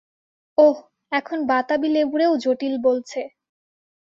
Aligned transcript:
ওহ, 0.57 0.77
এখন 1.11 1.37
বাতাবী-লেবুরেও 1.45 2.33
জটিল 2.37 2.75
বলছে। 2.83 3.21